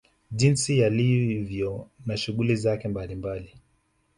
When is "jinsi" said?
0.31-0.79